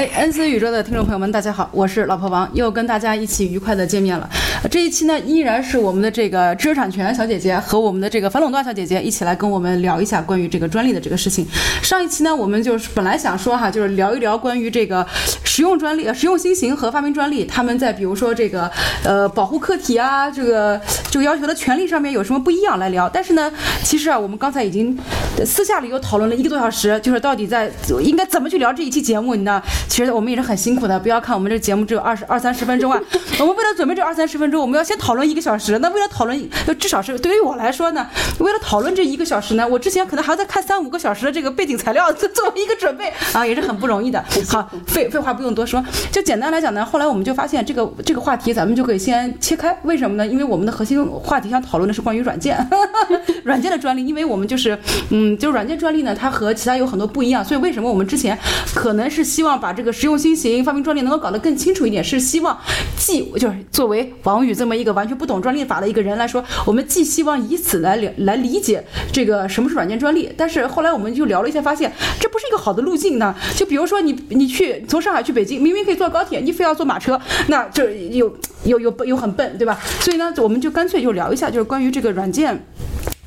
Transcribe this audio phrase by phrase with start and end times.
[0.00, 4.26] 哎，N C 宇宙的听众朋友们，大家好，我是老婆王，又跟大家一起愉快的见面了。
[4.68, 11.46] 这一期呢，依然是我们的这个知识产权小姐姐和我们的这个反垄断小姐姐一起来跟我们聊一下关于这个专利的这个事情。
[11.82, 15.06] 上一期呢，我们就是本来想说哈，就是聊一聊关于这个
[15.44, 18.70] 实用专利、实用新型和发明专利，他们在比如说这个
[19.02, 20.78] 呃保护客体啊，这个
[21.10, 23.08] 这个要求的权利上面有什么不一样来聊。
[23.08, 23.50] 但是呢，
[23.82, 24.96] 其实啊，我们刚才已经
[25.44, 27.70] 私下里又讨论了一个多小时，就是到底在
[28.02, 29.60] 应该怎么去聊这一期节目，你知道？
[29.88, 33.00] 其实我们也是很辛苦的，不要看我们这节目只有二十二三十分钟啊，
[33.38, 35.78] 我们为了准备这二三十分钟钟，我们要先讨论一个小时。
[35.78, 38.06] 那为了讨论，就至少是对于我来说呢，
[38.38, 44.24] 为了讨论这一个小时呢，我之前可能还要再看三五个小时的这个背景材料，作作为一个准备啊，也是很不容易的。
[44.48, 50.26] 好，废废话不用多说，就简单来讲呢，后来我们就发现这个这个话题咱们就可以先切开，为什么呢？
[50.26, 52.56] 因为我们的核心话题想讨论的是关于软件，
[53.44, 54.78] 软件的专利，因为我们就是
[55.10, 58.38] 嗯，就是软件专利呢，它和其他有很多不一样，所以为什么我们之前
[58.74, 62.58] 可能是希望把这个实用新型发明专利能够搞得更清楚一点，是希望
[62.96, 73.34] 既就是作为王宇这么一个完全不懂专利法的一个人来说，我们既希望以此来来理解这个什么是软件专利，但是后来我们就聊了一下，发现这不是一个好的路径呢。
[73.54, 79.78] 就比如说你你去从上海去北京，明明可以坐高铁，你非要坐马车，那就有有有有很笨，对吧？
[80.00, 82.64] 所以呢，我们就干脆就聊一下，就是关于这个软件。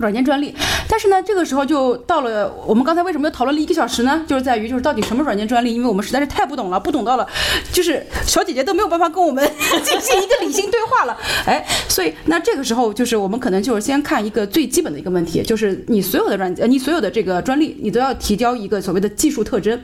[0.04, 0.54] 软件专利，
[0.88, 4.24] 但是呢，这个时候就到了我们刚才为什么又讨论了一个小时呢？
[4.28, 7.28] 就是在于就是到底什么软件专利，因为我们实在是太不懂了，不懂到了，
[7.72, 9.44] 就是小姐姐都没有办法跟我们
[9.84, 19.80] 进行一个理性对话了，哎，所以那这个时候就是我们可能就是先看一个最基本的一个问题，就是你所有的软件，你所有的这个专利，你都要提交一个所谓的技术特征。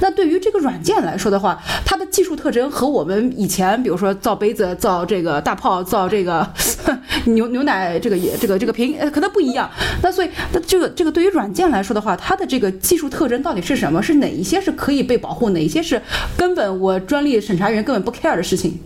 [0.00, 6.46] 那对于这个软件来说的话，它的技术特征和我们以前比如说造杯子、造这个大炮、造这个
[7.26, 9.63] 牛牛奶这个也这个这个瓶呃可能不一样。
[10.02, 14.02] 那所以，那这个这个对于软件来说的话，它的这个技术特征到底是什么？
[14.02, 16.00] 是哪一些是可以被保护，哪一些是
[16.36, 18.78] 根本我专利审查员根本不 care 的事情？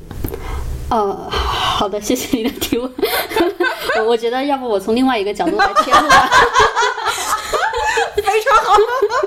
[0.91, 2.91] 呃，好的，谢谢你的提问。
[4.07, 6.31] 我觉得要不我从另外一个角度来切入吧。
[8.17, 8.75] 非常好，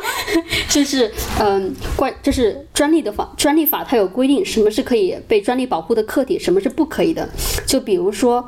[0.69, 7.27] 就是嗯，关就是专利的法，专利法它有规定什么是可以被专利保护的客体，什么是不可以的。
[7.65, 8.47] 就比如说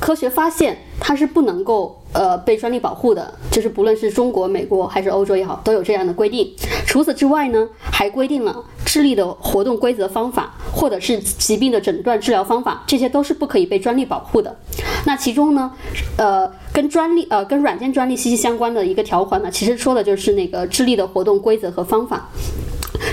[0.00, 6.50] 科学发现，它是不能够呃被专利保护的，就是不论是中国、美国还是欧洲也好，都有这样的规定。
[6.86, 14.56] 除此之外呢，还规定了智力的活动规则方法，或者是疾病的诊断治疗方法，这些都是不可以被专利保护的。
[15.04, 15.70] 那其中呢，
[16.16, 22.28] 呃，跟专利呃跟软件专利息息相关的一个条款呢，其实说的就是那个智力的活动规则和方法。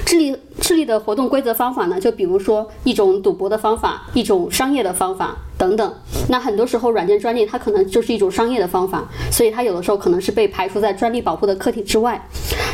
[0.06, 5.94] 智力智力的活动规则方法呢，就比如说一种赌博的方法，一种商业的方法等等。
[6.28, 12.20] 那很多时候软件专利它可能就是一种商业的方法，所以它有的时候可能是被排除在专利保护的客体之外。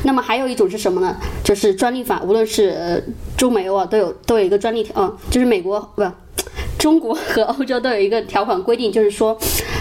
[0.04, 1.18] 那么还有一种是什么呢？
[1.44, 3.02] 就是专利法，无论是呃
[3.36, 6.04] 中美欧啊，都有都有一个专利条，嗯，就是美国不。
[6.78, 9.36] 中国和欧洲都有一个条款规定，就是说，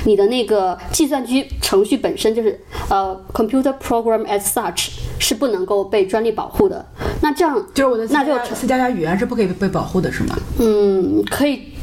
[0.06, 2.58] 你的那个计算机程序本身就是
[2.88, 6.84] 呃，computer program as such 是不能够被专利保护的。
[7.20, 10.34] 那这样就是我的那就 C 加加语言是不可以被保护的，是吗？
[10.58, 11.75] 嗯，可以。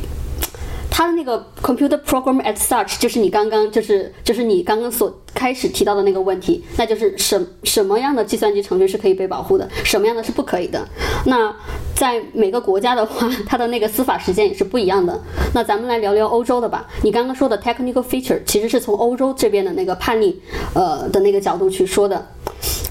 [0.96, 10.88] 它的那个 computer program as such 就是你刚刚就是就是你刚刚所开始提到的那个问题，那就是什什么样的计算机程序是可以被保护的，什么样的是不可以的。
[11.26, 11.52] 那
[11.96, 15.20] 在每个国家的话，它的那个司法实践也是不一样的。
[15.56, 16.88] 那咱们来聊聊欧洲的吧。
[17.02, 20.40] 你刚刚说的 technical feature 其实是从欧洲这边的那个判例
[20.76, 22.28] 呃的那个角度去说的。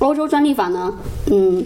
[0.01, 0.93] 欧洲专利法呢，
[1.27, 1.65] 嗯。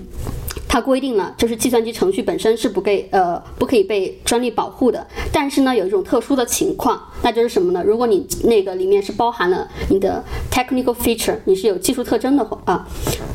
[0.77, 5.07] 它规定了，就是计算机程序本身是不给呃不可以被专利保护的。
[5.33, 7.83] 但是呢，有一种特殊的情况，那就是什么呢？
[7.83, 10.23] 如果你那个里面是包含了你的
[10.53, 12.87] technical feature，你是有技术特征的话啊，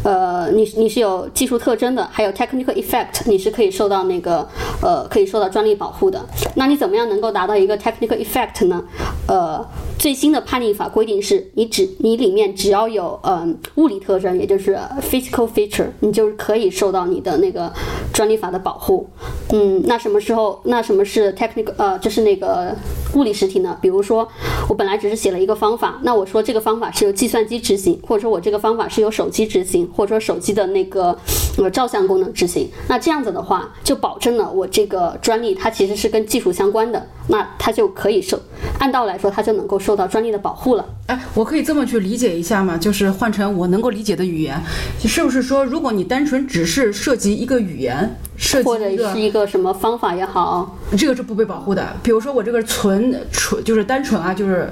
[0.03, 4.47] 呃，你你是有技术特征的，还有 technical effect，你是可以受到那个
[4.84, 6.23] 呃可以受到专利保护的。
[6.53, 8.84] 那你怎么样能够达到一个 technical effect 呢？
[9.28, 9.68] 呃，
[10.02, 17.22] 最新的判例法规定是，你只你里面只要有嗯物理特征，也就是 physical feature，你就可以受到你。
[17.22, 17.72] 的那个
[18.12, 19.08] 专利法的保护，
[19.54, 20.59] 嗯，那什么时候？
[20.64, 21.72] 那什么是 technical？
[21.78, 22.76] 呃，就是那个
[23.14, 23.78] 物理实体呢？
[23.80, 24.28] 比如说，
[24.68, 31.16] 我本来只是写了一个方法，那我说这个方法是由计算机执行，或者说我这个方法是由手机执行，或者说手机的那个
[31.59, 32.68] 呃照相功能执行。
[32.88, 38.40] 那这样子的话，就保证了我这个专利它其实是跟技术相关的，那它就可以受，
[38.80, 40.85] 按道理来说，它就能够受到专利的保护了。
[41.08, 42.78] 哎，我可以这么去理解一下吗？
[42.78, 44.59] 就是换成我能够理解的语言，
[45.05, 51.96] 是不是说，如果你单纯只是涉及一个语言，涉及或者是一个什么方法也好，这个是不被保护的。
[52.02, 54.70] 比如说我这个纯纯就是单纯啊，就是，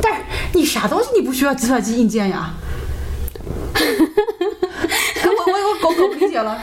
[0.00, 0.20] 但是
[0.54, 2.54] 你啥东西你不需要计算机硬件呀？
[3.78, 6.58] 我我我搞搞不理解了。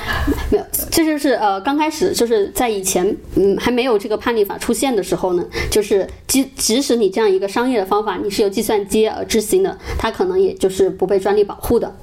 [0.96, 11.94] 这就是呃，刚开始就是在以前，嗯，还没有这个判例法出现的时候呢，就是即即使你这样一个商业的方法，你是由计算机而执行的，它可能也就是不被专利保护的。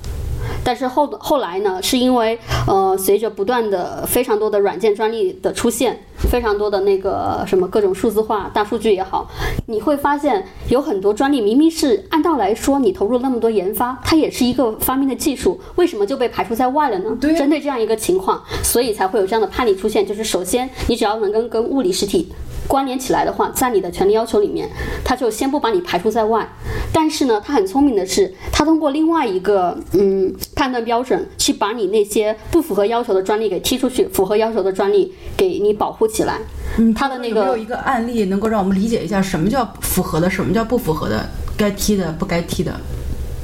[0.65, 9.29] 但是后后来呢，是因为呃，随着不断的非常多的软件专利的出现，非常多的那个什么各种数字化、大数据也好，
[9.67, 17.17] 你会发现有很多专利明明是按道来说你投入那么多研发，它也是一个发明的技术，为什么就被排除在外了呢？
[17.21, 20.07] 对针对这样一个情况，所以才会有这样的判例出现。
[20.07, 22.33] 就是首先，你只要能跟跟物理实体
[22.73, 24.67] 关联起来的话，在你的权利要求里面，
[25.05, 26.49] 他就先不把你排除在外。
[26.91, 36.39] 但是呢，他很聪明的是，他通过另外一个嗯判断标准，去把你那些不符合要求的专利给踢出去，符合要求的专利给你保护起来。
[36.79, 41.29] 嗯，他的那个有没有一个案例能够让我们理解一下什么叫符合的，什么叫不符合的，
[41.59, 42.75] 该踢的不该踢的？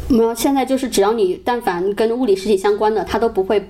[0.09, 3.69] 没有，现在就是只要你但凡跟物理实体相关的，他都不会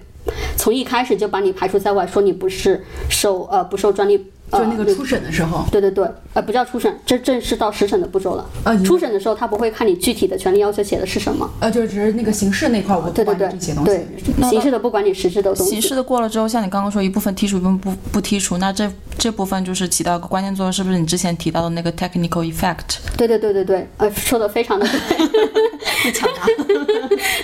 [0.56, 4.24] 从一开始就把你排除在外，说你不是受呃不受专利。
[4.50, 8.46] 就呃那个初审的时候，对对对，呃，不叫初审，这正式到实审的步骤了。
[8.64, 11.48] 啊你初审的时候，他不会看你具体的权利要求写的是什么。
[11.60, 13.90] 呃，就只是那个形式那块儿，我不对对对管你这些东西。
[13.90, 15.72] 对，形式的不管你实质的东西。
[15.72, 22.98] 形式的过了之后，像你刚刚说一部分剔除，一部分不不剔除，那这这部分就是起到一个关键作用，是不是你之前提到的那个 technical effect？
[23.16, 26.42] 对对对对对，呃，说的非常的对，抢答。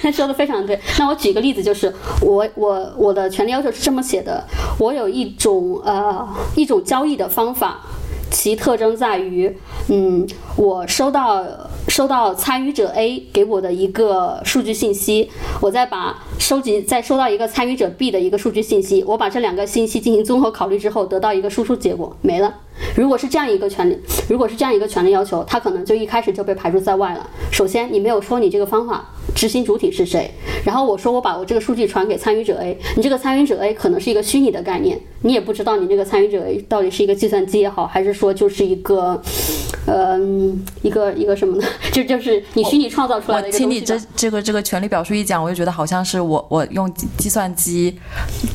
[0.03, 0.79] 他说的非常对。
[0.99, 4.45] 那我举个例子，就是我我我的权利要求是这么写的：
[4.79, 7.81] 我有一种呃一种交易的方法，
[8.31, 9.53] 其特征在于，
[9.89, 10.25] 嗯，
[10.57, 11.45] 我收到
[11.89, 15.29] 收到参与者 A 给我的一个数据信息，
[15.61, 22.55] 我再把收集再收到一个参与者 B 的一个数据信息，我把这两个信息进行综合考虑之后，得到一个输出结果，没了。
[22.97, 23.99] 如果是这样一个权利，
[24.29, 27.29] 如果是这样一个权利要求，它可能就一开始就被排除在外了。
[27.51, 29.05] 首先，你没有说你这个方法
[29.35, 30.31] 执行主体是谁，
[30.65, 39.23] 然后我说我把我这个数据传给参与者 A，你这个参与者 A 可能是一个虚拟的概念，你也不知道你这个参与者 A 到底是一个计算机也好，还是说就是一个，
[39.87, 40.44] 嗯、
[40.83, 41.67] 一个一个什么呢？
[41.93, 43.95] 就就是你虚拟创造出来我的一个听你这。
[44.17, 47.99] 这个这个权利表述一讲，我就觉得好像是我我用计计算机，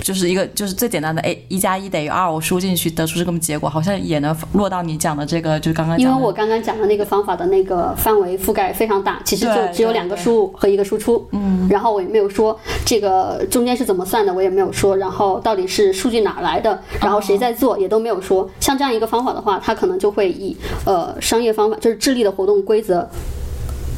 [0.01, 6.11] 就是一个就是最简单的 a 一加一等于二，我输进去得出这个结果，好像也能落到你讲的这个，就刚刚讲的。
[6.11, 11.27] 因为我刚刚讲的那个方法的那个范围覆盖非常大，其实就只有两个输入和一个输出。
[11.31, 12.57] 嗯，然后我也没有说
[12.89, 18.49] 这个中间是怎么算的，我也没有说，然后到底是数据哪来的，然后谁在做也都没有说。
[18.59, 23.07] 像这样一个方法的话，它可能就会以呃商业方法，就是智力的活动规则。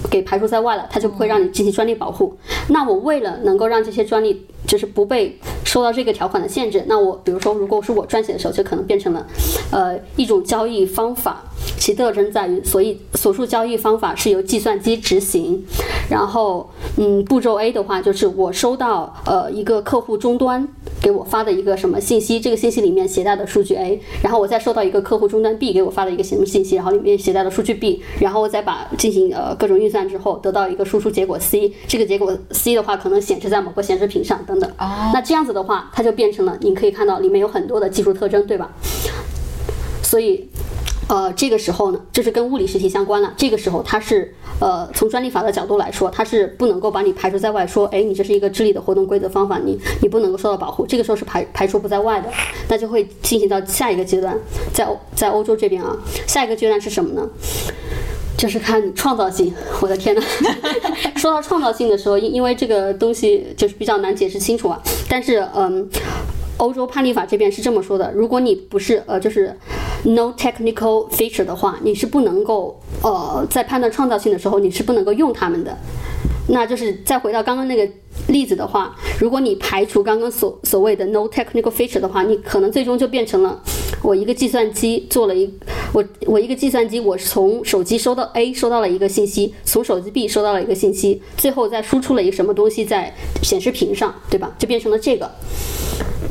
[0.09, 2.35] 给排除在外了，它就不会让你进行专利保护。
[2.67, 9.25] 那我为了能够让这些专利就是不被受到这个条款的限制，那我比如说，如果是我撰写的时候，就可能变成了，
[9.71, 11.43] 呃，一种交易方法，
[11.77, 15.63] 其特征在于，所以所述交易方法是由计算机执行。
[16.09, 20.67] 然后，嗯，步骤 A 的话，就是我收到呃一个客户终端
[21.01, 34.69] 给我发的一个什么信息，这个信息里面携带的数据 A，然后我再收到一个客户终端 B 给我发的一个什么信息，然后里面携带的数据 B，然后我再把进行呃各种运算之后得到一个输出结果 C，这个结果 C 的话可能显示在某个显示屏上等等。
[34.77, 38.69] 哦那这样子的话，它就变成了你可以看到里面有很多的技术特征，对吧？
[40.03, 40.49] 所以。
[41.07, 43.33] 呃，这个时候呢，这是跟物理实体相关了。
[43.35, 50.87] 这个时候，它是呃，从专利法的角度来说，它是不能够把你排除在外，说，哎，你这是一个智力的活动规则方法，你你不能够受到保护。
[50.87, 52.29] 这个时候是排排除不在外的，
[52.69, 54.37] 那就会进行到下一个阶段，
[54.71, 57.29] 在欧在欧洲这边啊，下一个阶段是什么呢？
[58.41, 60.21] 就是看创造性，我的天呐！
[61.15, 64.81] 说到创造性的时候，因因为这个东西就是比较难解释清楚啊。
[65.07, 65.87] 但是，嗯，
[66.57, 69.55] 欧洲判例法这边是这么说的：如果你不是呃，就是
[70.05, 75.77] no technical feature 的话，你是不能够呃，在判断创造性的时候，你是不能够用它们的。
[76.47, 77.87] 那就是再回到刚刚那个
[78.27, 83.61] 例子的话，如果你排除刚刚所所谓的 no technical feature 的话，你可能最终就变成了
[84.01, 85.51] 我一个计算机做了一
[85.93, 93.13] 我我一个计算机，我从手机收到 A 收到了一个信息，从手机 B 收到了一个信息，最后再输出了一个什么东西在
[93.43, 94.51] 显示屏上，对吧？
[94.57, 95.29] 就变成了这个。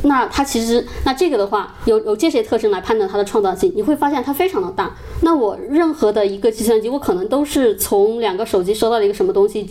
[0.03, 4.95] 那它其实，那这个的话，有有这些特征来判断它的创造性，你会发现它非常的大。
[5.21, 9.69] 那我任何的一个计算机，我可能都是从两个手机收到了一个什么东西，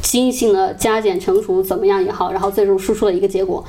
[0.00, 3.64] 进行了加减乘除，怎么样也好，然后最终输出了一个结果。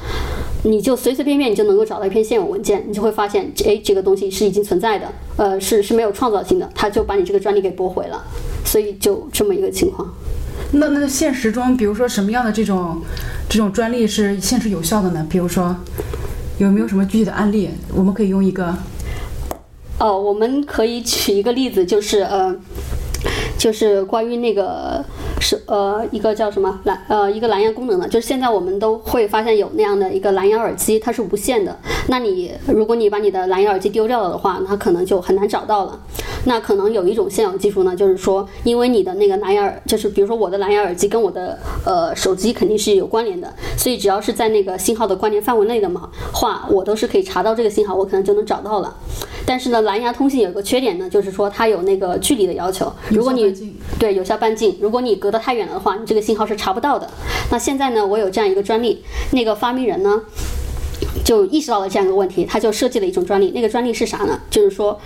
[0.63, 5.07] 你就随随便便你就能够找到一篇现有文件，你就会发现，哎，这个东西是已经存在的，
[5.37, 8.23] 呃，是是没有创造性的，它就把你这个专利给驳回了，
[8.65, 10.11] 所以就这么一个情况。
[10.71, 12.97] 那那现实中，比如说什么样的这种
[13.47, 15.25] 这种专利是现实有效的呢？
[15.29, 15.75] 比如说
[16.57, 17.69] 有没有什么具体的案例？
[17.93, 18.75] 我们可以用一个
[19.99, 22.53] 哦，我们可以举一个例子，就是呃，
[23.57, 25.03] 就是关于那个
[25.39, 31.75] 是呃一个叫什么蓝呃一个蓝牙功能的，就是现在我们都会发现有那样的一个蓝牙耳机，它是无线的。
[32.07, 35.99] 那你如果你把你的蓝牙耳机丢掉了的话，那可能就很难找到了。
[36.47, 48.95] 那可能有一种现有技术呢，就是说，因为你的那个蓝牙耳，就是比如说我的蓝牙耳机跟我的呃手机肯定是有关联的，所以只要是在那个信号的关联范围内的嘛话，我都是可以查到这个信号，我可能就能找到了。
[49.45, 53.53] 但是呢，蓝牙通信有个缺点呢，就是说它有那个距离的要求，如果你
[53.99, 57.09] 对有效半径，如果你隔得太远了的话，你这个信号是查不到的。
[57.51, 60.21] 那现在呢，我有这样一个专利，那个发明人呢
[61.25, 64.39] 就意识到了这样一个问题，他就设计了一种专利，那个专利是啥呢？
[64.49, 64.97] 就是说。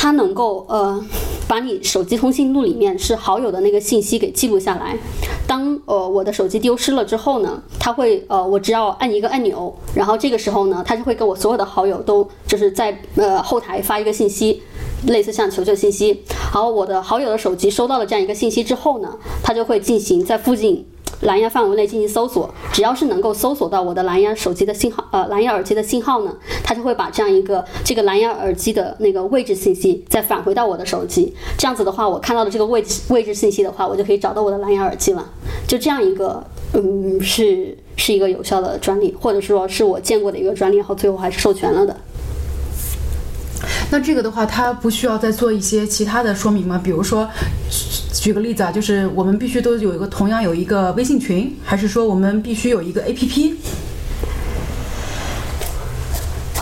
[0.00, 1.04] 它能够呃，
[1.48, 4.96] 把你手机通讯录里面是好友的那个信息给记录下来。
[5.44, 14.62] 当呃我的手机丢失了之后呢，它会呃我只要按一个按钮，然后这个时候呢，它就会给我所有的好友都就是在呃后台发一个信息，
[15.08, 16.22] 类似像求救信息。
[16.52, 19.12] 好，我的好友的手机收到了这样一个信息之后呢，
[19.42, 20.86] 它就会进行在附近。
[21.20, 31.34] 蓝牙范围内进行搜索，只要是能够搜索到我的蓝牙手机的信号，呃，蓝牙耳机的信号呢，它就会把这样一个这个蓝牙耳机的那个位置信息再返回到我的手机。
[31.56, 35.28] 这样子的话，我看到的这个位置位置信息的话，我就可以找到我的蓝牙耳机了。
[35.66, 36.42] 就这样一个，
[36.74, 41.96] 嗯，是是一个有效的专利，或者说是我见过的一个专利，然后最后还是授权了的。
[43.90, 46.78] 那这个的话，它不需要再做一些其他的说明吗？
[46.82, 47.28] 比如说，
[48.12, 53.54] 举个例子啊，就是我们必须都有一个同样有一个微信群，还是说我们必须有一个 APP？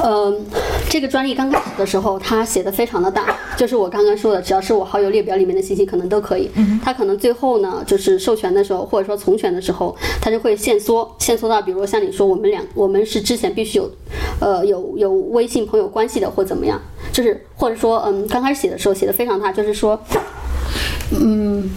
[0.05, 0.47] 嗯，
[0.89, 6.51] 这个专利刚开始的时候，它写的非常的大，就是我刚刚说的，只要是我好友列表里面的信息，可能都可以。
[6.83, 13.91] 它可能最后呢，就是授权的时候，或者说从权的时候，它就会限缩，限缩到，比如像你说，我们两，我们是之前必须有，
[14.41, 16.81] 呃，有有微信朋友关系的，或怎么样，
[17.13, 20.01] 就是或者说，嗯，刚开始写的时候写的非常大，就是说，
[21.11, 21.69] 嗯，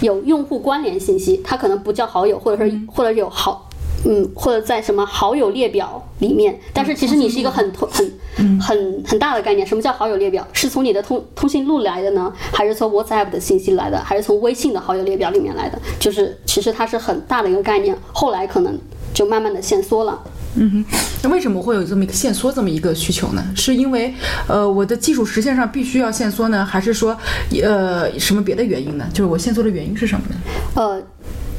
[0.00, 3.65] 有用户关联信息，它可能不叫好友，或者说或者有好。
[4.08, 8.12] 嗯，或者在什么好友列表里面，但是其实你是一个很很
[8.60, 9.66] 很很大的概念。
[9.66, 10.46] 什么叫好友列表？
[10.52, 15.78] 是从你的通通讯录来的呢，还是从 WhatsApp 的信息来的，还是从微信的好友列表里面来的？
[15.98, 17.96] 就是其实它是很大的一个概念。
[18.12, 18.78] 后来可能
[19.12, 20.22] 就慢慢的限缩了。
[20.58, 20.84] 嗯哼，
[21.22, 23.44] 那为什么会有这么一个限缩这么一个需求呢？
[23.56, 24.14] 是因为
[24.46, 27.14] 呃我的技术实现上必须要限缩呢，还是说
[27.62, 29.06] 呃什么别的原因呢？
[29.12, 30.36] 就是我限缩的原因是什么呢？
[30.76, 31.02] 呃。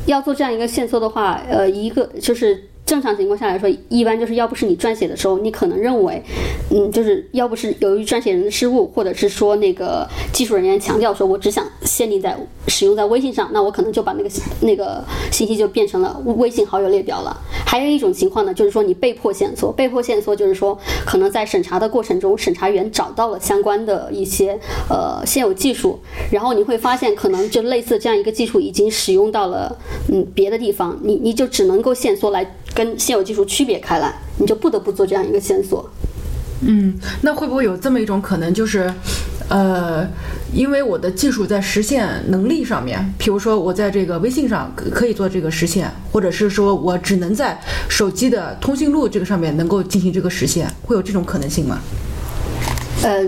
[0.07, 6.24] 要做这样一个线索的话，呃，一个就是正常情况下来说，一般就是要不是你撰写的时候，你可能认为，
[6.70, 12.34] 嗯，就是要不是由于撰写人的失误，或者是说那个技术人员强调说我只想限定在
[12.70, 14.29] 使用在微信上，那我可能就把那个
[14.62, 17.38] 那个信息就变成了微信好友列表了。
[17.65, 24.58] 还有一种情况呢，就是说你被迫线索，被迫线索就是说可能在审查的过程中，审查员找到了相关的一些
[24.89, 26.00] 呃现有技术，
[26.32, 29.77] 然后你会发现可能就类似这样一个技术已经使用到了。
[30.10, 35.89] 嗯，别的地方你你就只能够线索来跟现有技术区别开来，你就不得不做这样一个线索。
[36.62, 38.93] 嗯，那会不会有这么一种可能，就是，
[39.50, 40.07] 呃，
[40.53, 51.79] 因为我的技术在实现能力上面，比如说我在这个微信上可以做这个实现，或者是说我只能在手机的通讯录这个上面能够进行这个实现，会有这种可能性吗？
[53.01, 53.27] 呃。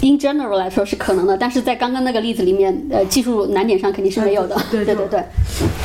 [0.00, 4.56] In general 来说是可能的，但是在刚刚那个例子里面，呃，技术难点上肯定是没有的。
[4.70, 5.24] 对对对对，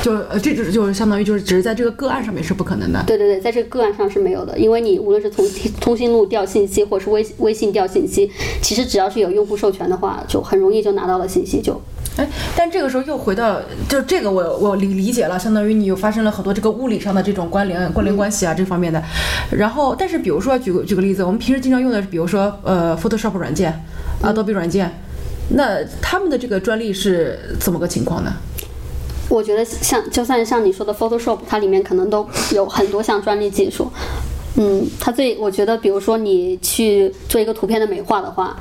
[0.03, 3.03] 就呃，这就是就是相当于就是只是在这个个案上面是不可能的。
[3.08, 5.43] 对对对，在这个个案上是没有的，因为你无论是从
[5.82, 8.29] 通讯录调信息，或者是微微信调信息，
[8.62, 11.82] 其实只要是有用户授权的话，就很容易就拿到了信息就。
[12.18, 19.04] 哎，但这个时候又回到，就这个我我理理解了，相当于你又发生了很多这个物理上的这种关联关联关系啊这方面的。
[19.52, 23.84] 然后，但是比如说举个举个例子，我们平时经常用的，比如说呃 Photoshop 软件。
[24.22, 24.90] Adobe 软件，
[25.50, 28.32] 那他们的这个专利是怎么个情况呢？
[29.28, 33.92] 我觉得像就算像你说的 Photoshop，它里面可能都有很多项专利技术。
[34.56, 38.56] 嗯，它最我觉得，比如说你去做一个图片的美化的话，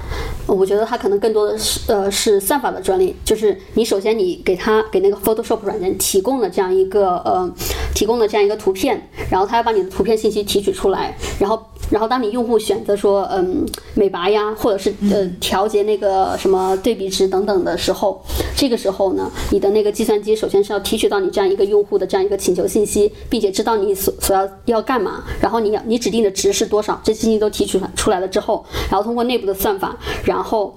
[0.47, 7.53] 我觉得它可能更多的是呃是算法的专利，就是你首先你给它给那个 Photoshop 软件提供了这样一个呃
[7.95, 18.21] 提供了这样一个图片，然后它要把你的图片信息提取出来，然后然后当你用户选择说嗯美白呀，或者是呃调节那个什么对比值等等的时候，
[18.57, 25.83] 这个时候呢，你的那个计算机首先是要提取到你这样一个用户的这样一个请求信息，并且知道你所所要要干嘛，然后你要。
[25.85, 26.99] 你指定的值是多少？
[27.05, 29.95] 这信息都提取出来了之后，然后通过内部的算法，
[30.25, 30.75] 然后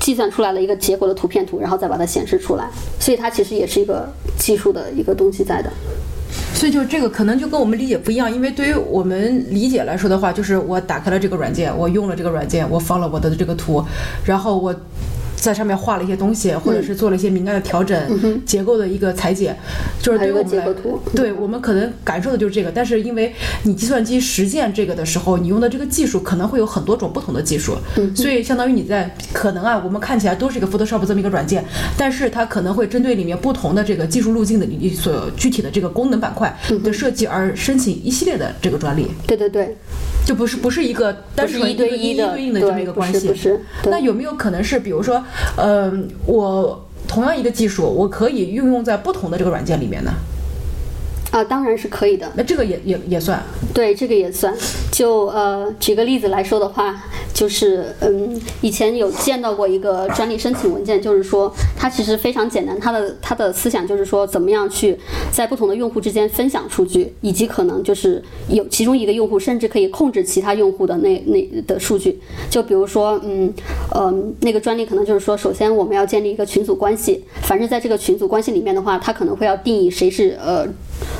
[0.00, 2.68] 计算出来了一个结果的图片图，然后再把它显示出来。
[2.98, 5.70] 所以它其实也是一个技术的一个东西在的。
[6.54, 13.84] 所以就这个可能就跟我们理解不一样，因为对于我们理解来说的话，就是我打开了这个软件，我用了这个软件，我放了我的这个图，
[14.24, 14.74] 然后我
[15.40, 19.56] 在上面画了一些东西，或者是做了一些敏感的调整、结构的一个裁剪，
[20.02, 20.68] 就是对于我们来
[21.14, 22.70] 对我们可能感受的就是这个。
[22.70, 27.76] 但是因为你计算机实践这个的时候，你用的这个技术可能会有很多种不同的技术，
[28.14, 31.64] 所以相当于你在可能啊，我们看起来都是一个 Photoshop 这么一个软件，
[31.96, 39.06] 但是它可能会针对里面不同的这个技术路径的你所具体的这个功能板块的设计而申请一系列的这个专利。
[39.26, 39.76] 对对对，
[40.28, 43.28] 就不是不是一个单纯不是一对一对应的这么一个关系。
[43.28, 45.24] 不是不是那有没有可能是，比如说，
[45.56, 45.90] 呃，
[46.26, 50.12] 我同样一个技术，我可以运用在不同的这个软件里面呢？
[51.38, 52.30] 啊，当然是可以的。
[52.34, 53.40] 那这个也也也算。
[53.72, 54.52] 对，这个也算。
[54.90, 64.98] 就呃，举个例子来说的话，就是嗯，以前有见到过一个专利申请文件，就是说它其实非常简单，它的它的思想就是说怎么样去
[65.30, 72.18] 在不同的用户之间分享数据，以及可能就是有其中一个用户甚至可以控制其他用户的那那的数据。
[72.50, 73.52] 就比如说，嗯
[73.92, 80.66] 呃，那个专利可能就是说，首先我们要建立一个群组关系，凡是在这个群组关系里面的话，它可能会要定义谁是呃。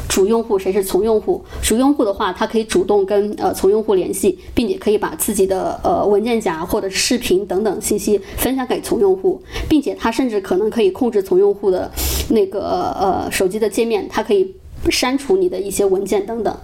[0.09, 1.45] 主用户谁是从用户？
[1.63, 11.91] 主用户的话，他可以主动跟呃从用户联系，并且可以把自己的呃文件夹或者视频等等信息分享给从用户，并且他甚至可能可以控制从用户的
[12.31, 14.55] 那个呃手机的界面，它可以
[14.91, 16.57] 删除你的一些文件等等。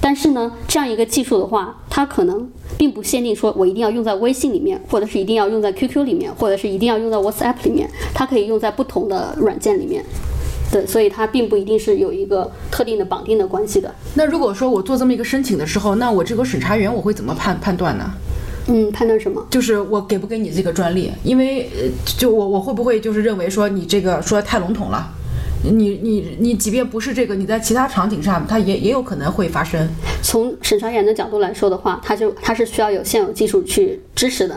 [0.00, 2.46] 但是呢，这样一个技术的话，它可能
[2.76, 10.04] 并不限定说我一定要用在微信里面，或者是一定要用在 QQ 里面，或者是一定要用在 WhatsApp 里面，它可以用在不同的软件里面。
[10.72, 13.94] 对，所以它并不一定是有一个特定的绑定的关系的。
[14.14, 18.10] 那如果说我做这么一个申请的时候，那我这个审查员我会怎么判判断呢？
[18.66, 19.46] 嗯，判断什么？
[19.50, 21.12] 就是我给不给你这个专利？
[21.22, 25.12] 因为呃，就我我会不会就是认为说你这个说得太笼统了？
[25.70, 29.88] 你你你，即便不是这个，你在其他场景上，它也也有可能会发生。
[30.22, 34.56] 从审查员的角度来说的话，它就它是需要有现有技术去支持的。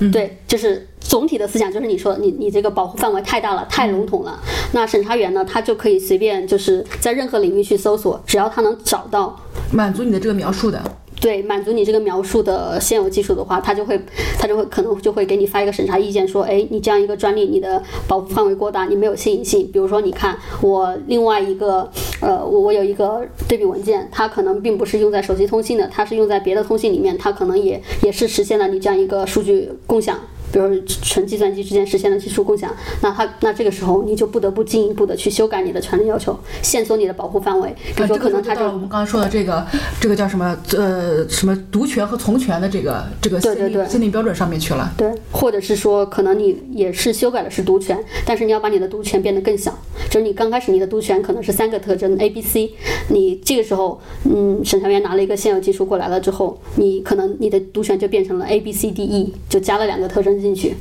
[0.00, 4.38] 嗯对，就是总体的思想就是你说，你你这个保护范围太大了，太笼统了。
[4.72, 9.38] 那审查员呢，他就可以随便就是在任何领域去搜索，只要他能找到
[9.72, 10.82] 满足你的这个描述的。
[11.22, 13.96] 对，满足你这个描述的现有技术的话，他就会，
[14.40, 19.70] 他就会可能就会给你发一个审查意见，说，哎，你这样一个专利，你的保护范围过大，你没有新颖性。
[19.72, 21.88] 比如说，你看我另外一个，
[22.20, 30.18] 呃，我我有一个对比文件，它可能并不是用在手机通信的，它是用在别的通信里面，它可能也也是实现了你这样一个数据共享。
[30.52, 30.68] 比如
[31.02, 37.74] 纯计算机之间实现了技术共享，那它那这个时候你就不得不进一步的去修改你的权利要求，限缩你的保护范围。
[37.96, 39.66] 比如说，可能它就到了我们刚才说的这个
[40.00, 44.92] 这个叫什么呃什么独权和从权的这个这个限对对对定限定标准上面去了。
[44.96, 49.72] 对，或者是说，可能你也是修改的是独权，但是你要把你的独权变得更小，
[50.10, 52.70] 就是你刚开始你的独权可能是三个特征 A、B、C，
[53.08, 60.74] 你这个时候，嗯，审查员拿了一个现有技术过来了之后，你可能你的独权就变成了 A、B、C、D、E，就加了两个特征进去。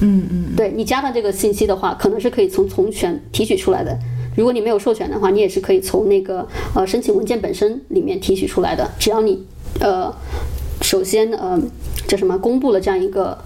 [0.00, 3.96] 嗯嗯，对你加的这个信息的话，可能是可以从从权提取出来的。
[4.36, 8.90] 如果你没有授权的话，你也是可以从那个呃申请文件本身里面提取出来的。
[8.98, 9.44] 只要你
[9.78, 10.12] 呃
[10.82, 11.60] 首先呃
[12.08, 13.38] 叫什么公布了这样一个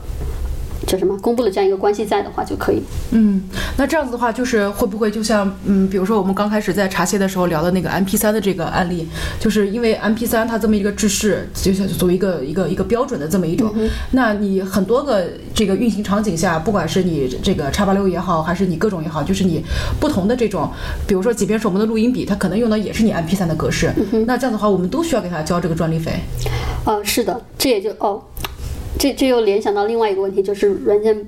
[0.86, 2.82] 叫什么公布了这样一个关系在的话就可以。
[3.10, 3.42] 嗯，
[3.76, 9.06] 那这样子的话，就是会不会就像嗯，比如说我们刚开始在茶歇的时候聊的那个 MP 3的这个案例，
[9.40, 13.72] 就是因为 MP 3它这么一个制式，就像作为一个一个一个标准的这么一种，
[14.12, 19.64] 那你很多个这个运行场景下，不管是你这个叉八六也好，还是你各种也好，就是你
[20.00, 20.70] 不同的这种，
[21.06, 23.92] 比如说即便是我们的录音笔，它可能用的也是你 MP 3的格式，
[24.26, 26.12] 那这样的话，我们都需要给它交这个专利费。
[26.84, 28.22] 呃，是的，这也就哦，
[28.96, 31.26] 这这又联想到另外一个问题，就是软件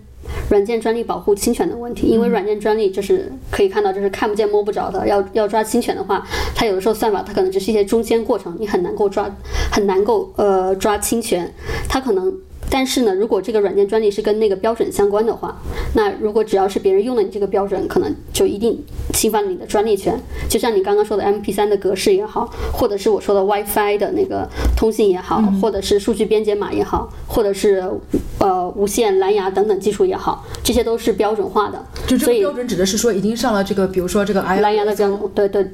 [0.49, 2.07] 软件专利保护侵权的问题。
[2.07, 9.29] 因为软件专利就是可以看到，就是看不见摸不着的，要要抓侵权的话，它有的时候算法它可能只是一些中间过程，你很难够抓，
[9.71, 11.53] 很难够呃抓侵权，
[11.89, 12.33] 它可能。
[12.71, 15.61] 但是呢，如果这个软件专利是跟那个标准相关的话，
[15.95, 18.81] 那如果只要是别人用了你这个标准，可能就一定
[19.13, 20.19] 侵犯了你的专利权。
[20.49, 27.91] 就像你刚刚说的 MP3 的格式也好，或者是我说的 WiFi 的那个通信也好，或者是数据编解码也好，或者是
[28.39, 31.85] 呃无线蓝牙等等技术也好，这些都是标准化的。
[32.07, 35.67] 就这个标准指的是说已经上了这个，比如说这个蓝牙的标准，对对。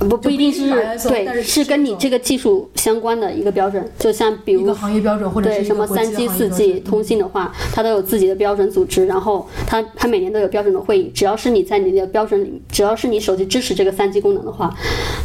[0.00, 0.70] 不不一定是
[1.10, 11.10] 对，是跟你这个技术相关的一个标准，就像比如一个行业标准或者是对什么三 G、四标 G 通信的话，它都有自己的标准组织，然后它它每年都有标准的会议。
[11.14, 14.74] 只要是你在你的标准里，只要是你手机支持这个三 G 功能的话，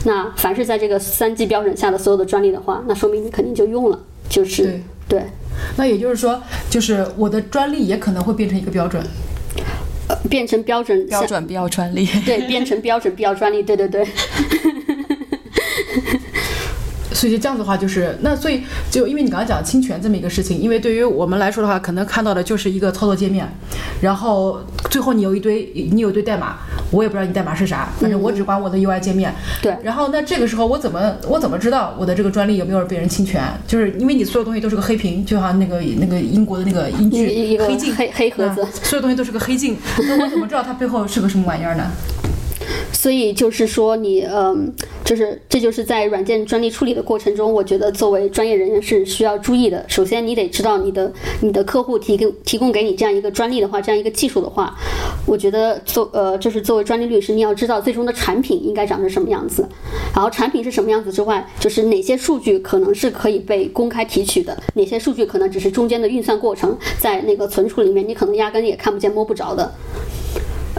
[0.06, 5.24] 那凡是在这个三 G 标准下的所有的专利的话，那说明你肯定就用了，就是对对
[5.78, 9.04] 那也就是说，就是我的专利也可能会变成一个标准。
[10.08, 12.06] 呃变成标准标准必要专利。
[12.26, 14.06] 对变成标准必要专利，对对对。
[17.16, 23.50] 所所以这样子的话，就是那所以就因为你刚才讲侵权这么一个事情，因为对于我们来说的话，可能看到的就是一个操作界面，
[24.00, 26.58] 然后最后你有一堆你有一堆代码，
[26.92, 29.34] 我也不知道你代码是啥，反正我只管我的 UI 界面。
[29.60, 33.42] 对然后那这个时候我怎么我怎么知道我的这个专利有没有被人侵权？
[33.66, 41.90] 就是因为你所有东西都是个黑屏，就像那个那个英国的那个英剧黑镜黑黑盒子啊所有东西都是个黑镜，那我怎么知道它背后是个什么玩意儿呢？
[42.92, 44.74] 所以就是说你，嗯，
[45.04, 49.86] 就是这就是在软件专利处理的过程中，我觉得作为专业人员是需要注意的。
[49.88, 54.76] 首先，你得知道你的你的客户提供提供给你这样一个专利的话，这样一个技术的话，
[55.26, 59.68] 我觉得作呃，就是作为专利律师，你要知道最终的产品应该长成什么样子。
[60.14, 69.72] 然后产品是什么样子之外，就是哪些数据可能是可以被公开提取的，哪些数据可能只是中间的运算过程，在那个存储里面你可能压根也看不见摸不着的。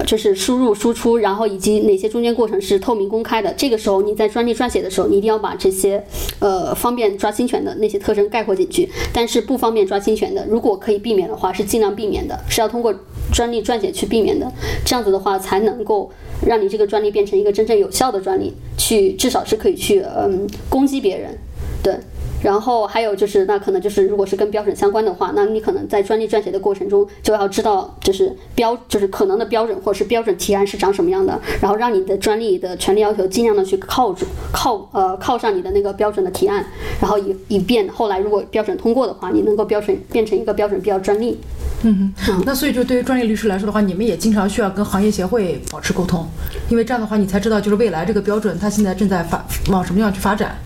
[0.04, 3.52] 就是输入、输出，然后以及哪些中间过程是透明公开的。
[3.56, 6.04] 这个时候你在专利撰写的时候，你一定要把这些
[6.38, 8.88] 呃方便抓侵权的那些特征概括进去。
[9.12, 12.94] 但是不方便抓侵权的，如果可以避免的话，是尽量避免的，是要通过
[13.32, 14.50] 专利撰写去避免的。
[14.84, 16.10] 这样子的话，才能够
[16.46, 21.36] 让你这个专利变成一个真正有效的专利，去至少是可以去嗯攻击别人，
[21.82, 21.94] 对。
[22.42, 36.64] 然后还有就是，那可能就是，如果是跟标准相关的话，那你可能在专利撰写的过程中就要知道，就是标，就是可能的标准或者是标准提案是长什么样的，然后让你的专利的权利要求尽量的去靠住靠呃靠上你的那个标准的提案，
[37.00, 41.38] 然后以以便后来如果标准通过的话，你能够标准变成一个标准必要专利。
[41.82, 42.12] 嗯
[42.44, 46.26] 那所以就对于专业律师来说的话，你们也经常需要跟行业协会保持沟通，
[46.70, 50.56] 因为这样的话你才知道就是未来这个标准它现在正在发往什么样去发展。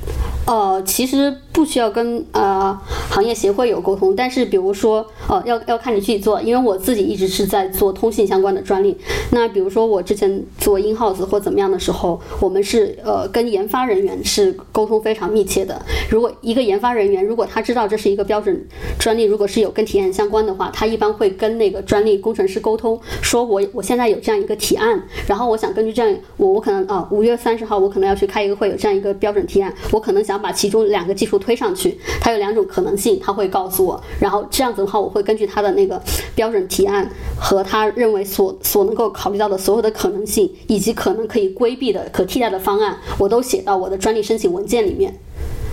[0.47, 2.75] 呃，其实不不需要跟呃
[3.11, 8.97] 行业协会有沟通，但是比如说，呃，要要看你具体做，因为我自己一直是在做通信相关的专利。
[9.33, 15.83] 那比如说我之前做 in house 或怎么样的时候，我们是呃跟研发人员是沟通非常密切的。
[16.09, 18.67] 如果一个研发人员如果他知道这是一个标准
[18.99, 36.01] 专利，如果是有跟体验相关的话，他一般会跟那个专利工程师沟通，说我我现在有这样一个提案，然后我想根据这样，我我可能啊五月三十号我可能要去开一个会，有这样一个标准提案，我可能想把其中两个技术推推上去，它有两种可能性，他会告诉我，然后这样子的话，我会根据他的那个
[36.33, 45.13] 标准提案和他认为所所能够考虑到的所有的可能性，以及可能可以规避的可替代的方案，我都写到我的专利申请文件里面。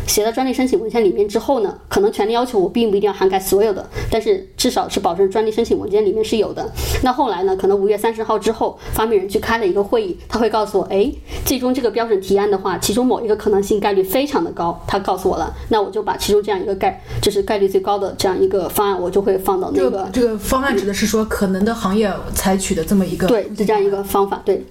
[0.07, 6.71] 写到专利申请文件里面之后呢，可能权利要求我并不一定要涵盖所有的，但是至少是保证专利申请文件里面是有的。
[7.03, 11.11] 那后来呢，可能五月三十号之后，发明人去开了一个会议，他会告诉我，哎，
[11.45, 24.63] 最终这个标准提案的话，其中某一个可能性概率非常的高，他告诉我了，那我就把其中这样一个概，就是概率最高的这样一个方案，我就会放到那个这个这个方案指的是说可能的行业采取的这么一个对这样一个方法，对。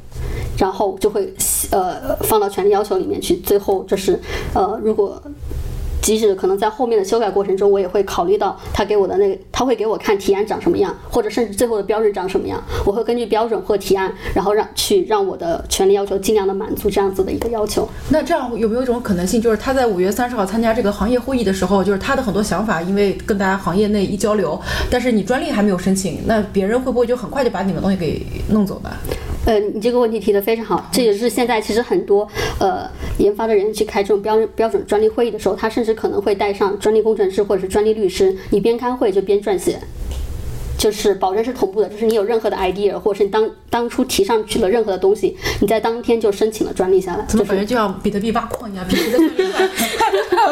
[0.59, 1.33] 然后就会
[1.71, 4.21] 呃放到权利要求里面去，最后就是
[4.55, 5.23] 呃如果。
[6.03, 17.88] 即使可能在后面的修改过程中，我也会考虑到他给我的那个，他会给我看提案长什么样，或者甚至最后的标准长什么样，我会根据标准或提案，然后让去让我的权利要求尽量的满足这样子的一个要求。
[18.09, 28.90] 那这样有没有一种可能性，就是他在五月三十号参加这个行业会议的时候，就是他的很多想法，因为跟大家行业内一交流，但是你专利还没有申请，那别人会不会就很快就把你们东西给弄走呢？
[29.47, 32.29] 呃，你这个问题提得非常好，这也是现在其实很多
[32.59, 32.87] 呃
[33.19, 39.79] 研发的人去开这种标标准专利会议的时候，他甚至可能会带上专利工程师或者是专利律师，你边开会就边撰写。
[40.79, 47.25] 就是保证是同步的，就是你有任何的 idea，或者是你当当初提上去了任何的东西，你在当天就申请了专利下来。
[47.27, 50.46] 怎么感觉就像比特币挖矿一样，必须得就打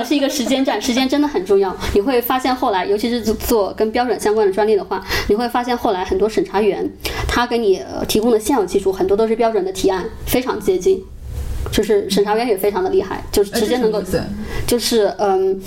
[0.00, 1.76] 的是一个时间战， 时间真的很重要。
[1.94, 6.90] 你会发现后来，尤其是做跟标准相关的专利的话，你会发现后来很多审查员
[7.28, 11.04] 他给你呃提供的现有技术很多都是标准的提案，非常接近。
[11.70, 14.02] 就是审查员也非常的厉害，就是直接能够
[14.66, 15.60] 就是嗯，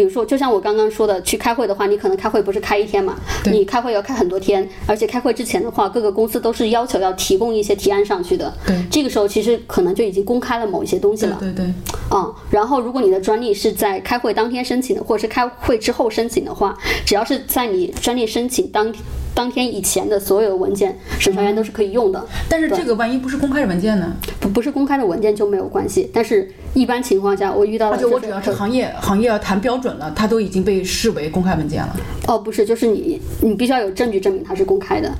[0.00, 8.50] 比如说，就像我刚刚说的，去开会的话，你可能开会不是开一天嘛，你开会要开很多天，而且开会之前的话，各个公司都是要求要提供一些提案上去的。
[8.66, 11.36] 对这个时候其实可能就已经公开了某一些东西了。
[11.38, 11.66] 对对，
[12.10, 18.90] 嗯，然后如果你的专利是在开会当天申请的，或者是开会之后申请的话，只要是在你专利申请当
[19.34, 22.26] 当天以前的所有的文件，审查员都是可以用的。
[22.48, 24.16] 但是这个万一不是公开的文件呢？
[24.40, 31.96] 不不是公开的文件就没有关系，但是一般情况下我遇到了、就是，而且我只要是行业行业要谈标准了，它都已经被视为公开文件了。
[32.28, 35.12] 哦，不是，就是你你必须要有证据证明它是公开的。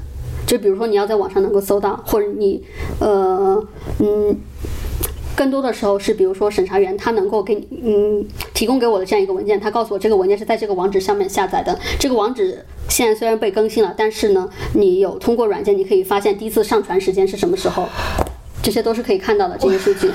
[0.47, 2.63] 就比如说你要在网上能够搜到，或者你
[2.99, 3.63] 呃
[3.99, 4.37] 嗯。
[5.37, 11.79] 更多的时候是，比如说审查员他能够给你嗯提供给我的这样一个文件，他告诉我这个文件是在这个网址上面下载的。
[11.99, 17.89] 这个网址现在虽然被更新了，但是呢，你有通过软件，你可以发现第一次上传时间是什么时候。
[18.63, 20.11] 这些都是可以看到的这些数据。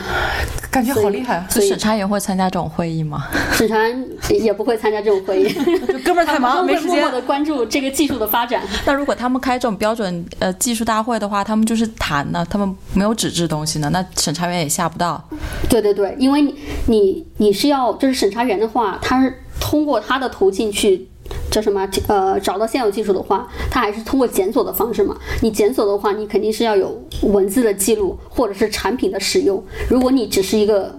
[0.69, 1.47] 感觉好厉害啊！
[1.49, 3.27] 所以审查员会参加这种会议吗？
[3.53, 5.47] 审查员也不会参加这种会议，
[5.87, 7.11] 就哥们儿太忙，没时间会默默。
[7.11, 8.61] 的关注这个技术的发展。
[8.85, 15.23] 那如果他们开这种标准呃技术大会的话，他们就是谈呢，他们没有纸质东西呢，那审查员也下不到。
[15.69, 16.53] 对对对，因为你
[16.87, 21.07] 你你是要就是审查员的话，他是通过他的途径去。
[21.55, 21.87] 叫什么？
[22.07, 25.15] 呃，找到现有技术的话，它还是通过检索的方式嘛。
[25.41, 29.63] 你检索的话，你肯定是要有文字的记录，或者是产品的使用。
[29.87, 30.93] 如果你只是一个，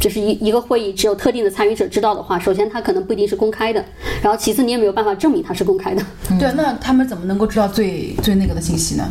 [0.00, 3.84] 只是一一个会议，只有特定的参与者知道的话，首先它可能不一定是公开的，
[4.22, 6.00] 然后其次你也没有办法证明它是公开的。
[6.38, 9.04] 对，那他们怎么能够知道最最那个的信息呢？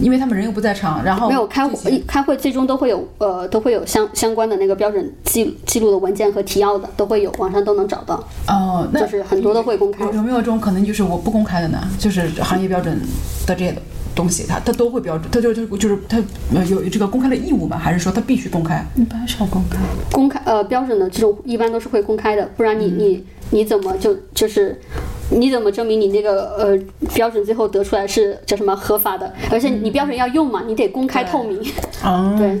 [0.00, 8.22] 因为他们人又不在场，然后没有开会，开会最终都会有呃都会有相相关的那个标准记记录的文件和提要的，都会有，网上都能找到。
[8.46, 11.78] 哦，那就是很多都会公开有有没有这种可能，就是我不公开的呢？
[11.98, 12.98] 就是行业标准
[13.46, 13.74] 的这些
[14.14, 16.18] 东西，它它都会标准，它就就就是它
[16.54, 17.76] 呃有这个公开的义务吗？
[17.76, 18.84] 还是说它必须公开？
[18.96, 19.78] 一般是要公开。
[20.12, 24.80] 公开呃标准的这种一般都是会公开的，不然你你你怎么就就是
[25.30, 26.78] 你怎么证明你那个呃
[27.14, 29.32] 标准最后得出来是叫什么合法的？
[29.50, 31.60] 而且你标准要用嘛，你得公开透明。
[32.02, 32.58] 哦，对，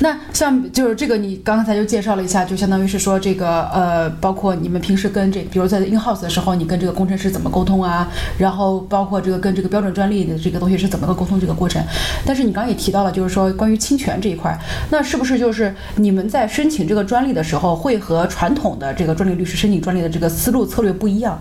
[0.00, 8.08] 那像就是这个，你刚才就介绍了一下，就相当于是说这个呃，包括你们平时跟这，比如在 in house 的时候，你跟这个工程师怎么沟通啊？
[8.36, 11.82] 然后包括这个跟这个标准专利的这个东西是怎么个沟通这个过程？
[12.26, 14.58] 但是你刚刚也提到了，就是说关于侵权这一块，
[14.90, 21.40] 那是不是就是你们在申请这个专利的时候，会和传统的这个专利律师申请专利的这个思路策略不一样？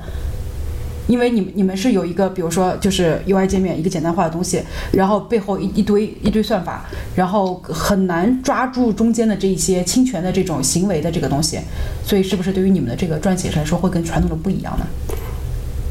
[1.09, 4.61] 因为你们你们是有一个，比如说就是 UI 界面一个简单化的东西，
[4.93, 11.59] 然后背后一一堆一堆算法，然后很难抓住中间的这一些侵权的这种行为的这个东西，
[12.05, 14.85] 所以是不是对于你们的这个撰写来说会跟传统的不一样呢？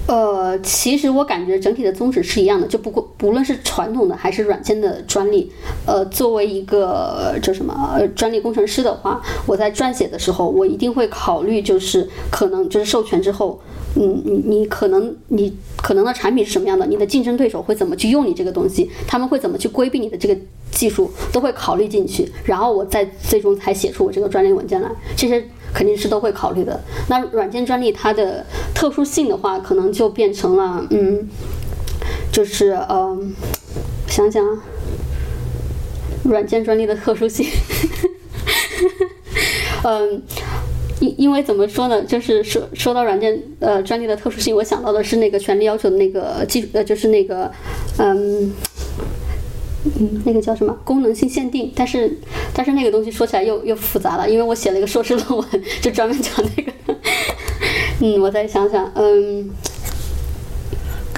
[0.06, 5.52] 呃，其实我感觉整体的宗旨是一样的，就不过不论是传统的还是软件的专利，
[5.84, 13.60] 呃，作为一个叫什么专利工程师的话，我在撰写的时候，我一定会考虑，就是可能就是授权之后，
[14.00, 20.36] 嗯，你你可能你可能的产品是什么样的，你的竞争对手会怎么去用你这个东西，他们会怎么去规避你的这个
[20.70, 26.80] 技术，都会考虑进去，然后我再最终才写出我这个专利文件来，这些肯定是都会考虑的。
[27.08, 31.28] 那软件专利它的特殊性的话，可能就变成了，嗯，
[32.30, 33.34] 就是嗯，
[34.06, 34.46] 想想，
[36.22, 37.46] 软件专利的特殊性，
[39.82, 40.22] 嗯。
[41.00, 47.50] 因因为怎么说呢，就是说说到软件呃专利的特殊性，我想到的是那个权利要求的那个技术呃就是那个
[47.98, 48.52] 嗯
[49.84, 52.18] 嗯那个叫什么功能性限定，但是
[52.52, 55.46] 但是那个东西说起来又又复杂了，因为我写了一个硕士论文
[55.80, 56.72] 就专门讲那个，
[58.00, 59.50] 嗯，我再想想，嗯。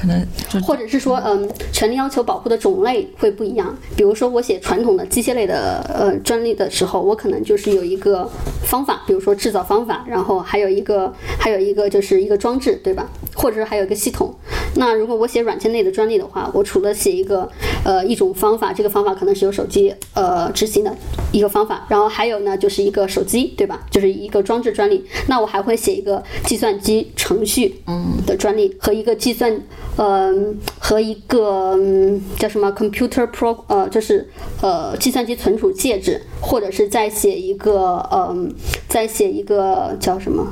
[0.00, 3.76] 可能就或者是说，嗯，权利要求保护的种类会不一样。
[3.94, 8.26] 比如说，我写传统的机械类的呃专利的时候，我可能就是有一个
[8.64, 13.10] 方法，比如说制造方法，然后还有一个还有一个就是一个装置，对吧？
[13.34, 14.34] 或者是还有一个系统。
[14.76, 17.50] 那如果我写软件类的专利的话，我除了写一个
[17.84, 20.96] 呃一种方法，这个方法可能是由手机呃执行的
[21.32, 23.86] 一个方法，然后还有呢就是一个手机，对吧？
[23.90, 25.04] 就是一个装置专利。
[25.28, 29.60] 那我还会写一个计算机程序嗯的专利和一个计算。
[29.96, 34.26] 嗯，和一个嗯叫什么 computer pro 呃，就是
[34.62, 38.50] 呃计算机存储介质，或者是再写一个嗯，
[38.88, 40.46] 再写一个叫什么？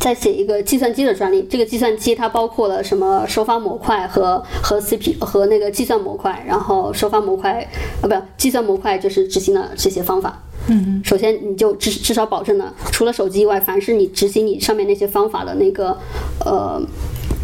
[0.00, 1.42] 再写一个计算机的专利。
[1.42, 3.24] 这个计算机它包括了什么？
[3.28, 7.60] 收发模块和和 CP 和那个计算模块，然后收发模块
[8.02, 10.42] 啊，不，计算模块就是执行的这些方法。
[10.68, 15.96] 嗯首先，你就至至少保证了，除了手机以外，凡是你执行你上面那些方法的那个
[16.44, 16.80] 呃。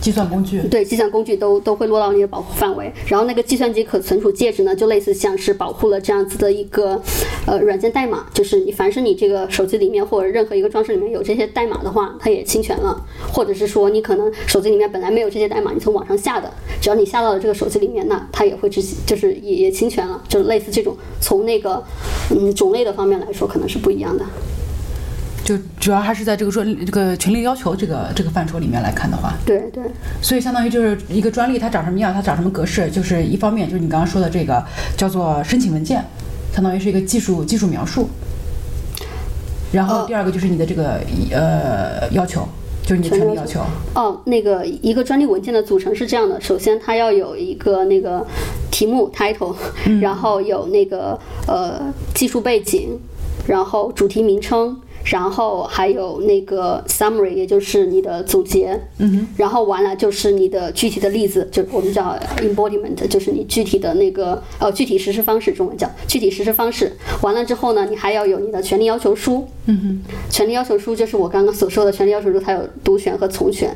[0.01, 2.93] 计算工具，对，计算工具都都会落到你的保护范围。
[3.09, 7.01] 然后那个计算机可存储介质呢，就类似像是保护了这样子的一个
[7.47, 13.05] 呃软件代码，就是你凡是你这个手机里面或者任何一个装置里面有这些代码的话，它也侵权了。
[13.33, 16.49] 或者是说你可能手机里面本来没有这些代码，你从网上下的，
[16.81, 20.23] 只要你下到了这个手机里面，那它也会执行，就是也也侵权了。
[20.29, 21.83] 就类似这种从那个
[22.31, 24.25] 嗯种类的方面来说，可能是不一样的。
[25.44, 29.85] 就主要还是在这个说这个权利要求这个这个范畴里面来看的话，对对，
[30.20, 34.64] 所以相当于就是一个专利它长什么样，它长什么格式，就是一方面就是你刚刚说的这个
[34.96, 36.05] 叫做申请文件，
[36.53, 38.09] 相当于是一个技术技术描述，
[39.72, 42.49] 然后呃第二个就是你的这个呃要求，
[42.83, 43.61] 就是你的权利要求。
[43.94, 48.27] 哦，那个一个专利文件的组成是这样的，首先它要有一个那个
[48.70, 49.55] 题目 title，、
[50.01, 52.99] 然后有那个呃技术背景，
[53.46, 66.92] 然后主题名称，然后还有那个 summary，也就是你的总结，嗯哼，然后完了就是你的具体的例子，就我们叫 embodiment，就是你具体的那个呃具体实施方式，中文叫具体实施方式。
[67.23, 73.75] 完了之后呢，你还要有你的权利要求书，嗯哼，权利要求书就是我刚刚所说的权利要求书，它有独权和从权。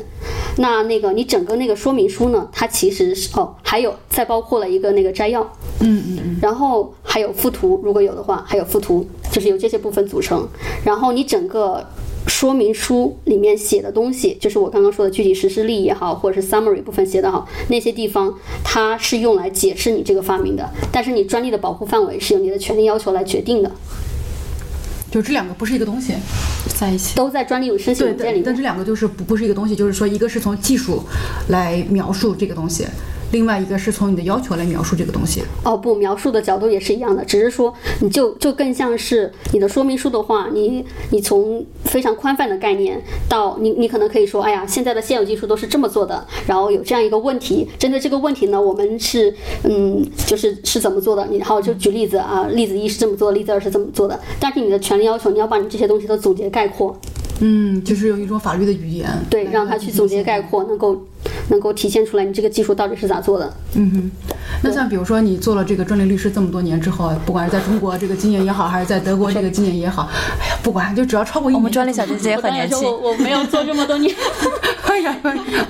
[0.57, 5.43] 那那个你整个那个说明书呢，它其实是哦，还有再包括了一个那个摘要，
[5.79, 10.49] 嗯嗯嗯，然后还有附图，如果有的话，还有附图，就是由这些部分组成。
[10.85, 11.87] 然后你整个
[12.27, 23.71] 说明书里面写的东西，就是我刚刚说的具体实施例也好，或者是 summary 部分写的好，那些地方它是用来解释你这个发明的，但是你专利的保护范围是由你的权利要求来决定的，
[25.11, 26.15] 就这两个不是一个东西。
[26.79, 27.17] 在一起。
[27.17, 28.55] 都在专利申请文件里面但。
[28.55, 31.03] 这两个就是不不是一个东西，就是说一个是从技术
[31.49, 32.87] 来描述这个东西，
[33.33, 35.43] 另外一个是从你的要求来描述这个东西。
[35.65, 56.97] 哦不，描述的角度也是一样的，只是说你就就更像是你的说明书的话，你你从非常宽泛的概念到你你可能可以说，哎呀，现在的现有技术都是这么做的，然后有这样一个问题，针对这个问题呢，我们是嗯就是是怎么做的，然后就举例子啊，例子一是这么做，例子二是这么做的，但是你的权利要求，你要把你这些东西都总结概括，
[57.41, 61.07] 嗯，就是用一种法律的语言，对，让他去总结概括，能够
[61.49, 63.53] 能够体现出来你这个技术到底是咋做的。
[63.75, 64.11] 嗯哼，
[64.63, 70.09] 那像比如说你做了这个专利律师这么多年之后，不管是在中国这个经验也好，还是在德国这个经验也好，
[70.41, 74.15] 哎呀，不管就只要超过一年，我们专利小姐姐也很年轻，我没有做这么多年，
[74.85, 75.17] 哎呀，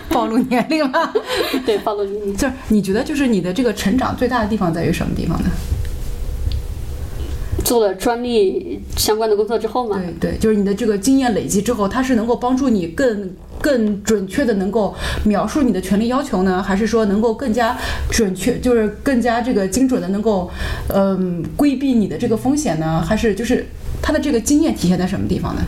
[0.08, 1.12] 暴露年龄了。
[1.64, 2.36] 对，暴露年龄。
[2.36, 5.48] 就是你觉得就是你的这个成长最大的地方在于什么地方呢？
[7.70, 13.30] 做了专利相关的工作之后嘛，对对，就是你的这个经验累积之后，它是能够帮助你更
[13.60, 14.92] 更准确的能够
[15.24, 17.78] 描述你的权利要求呢，还是说能够更加
[18.10, 20.50] 准确，就是更加这个精准的能够
[20.88, 23.00] 嗯、规避你的这个风险呢？
[23.06, 23.64] 还是就是
[24.02, 25.62] 它的这个经验体现在什么地方呢？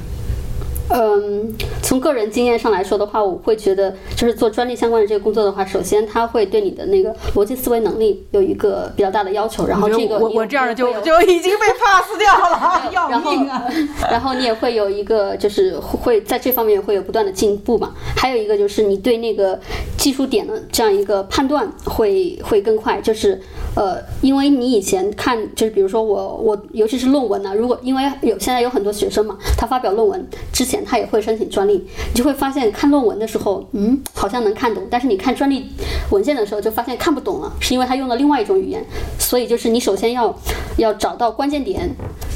[0.92, 13.64] 嗯，从个人经验上来说的话，我会觉得，就是做专利相关的这个工作的话，首先它会对你的那个逻辑思维能力有一个比较大的要求，然后这个我我这样的就就已经被 pass 掉了， 要命啊！
[14.10, 17.92] 然后你也会有一个，就是会在这方面会有不断的进步嘛。
[18.16, 19.58] 还有一个就是你对那个
[19.96, 23.40] 技术点的这样一个判断会会更快，就是
[23.74, 31.72] 呃，因为你以前看，就是比如说我我尤其是论文呢、如果因为有现在有很多学生嘛，他发表论文之前他也会申请专利，
[32.12, 35.66] 你就会发现看论文的时候，嗯，好像能看懂，但是你看专利
[36.10, 38.84] 文件的时候就发现看不懂了，是因为他用了另外一种语言。
[39.18, 40.36] 所以就是你首先要
[40.76, 41.88] 要找到关键点，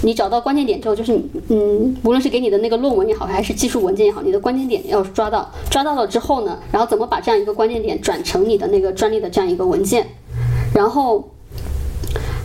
[0.03, 10.07] 你找到关键点之后，就是嗯，无论是给你的那个论文也好，还是技术文件也好，你的关键点要抓到，抓到了之后呢，然后怎么把这样一个关键点转成你的那个专利的这样一个文件，
[10.77, 11.29] 然后。